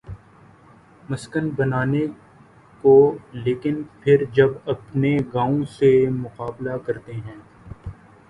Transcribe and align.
مسکن 1.09 1.49
بنانے 1.49 2.01
کو 2.83 2.93
لیکن 3.33 3.81
پھر 3.99 4.23
جب 4.33 4.49
اپنے 4.65 5.17
گاؤں 5.33 5.63
سے 5.71 5.91
مقابلہ 6.11 6.77
کرتے 6.85 7.13
ہیں۔ 7.15 7.39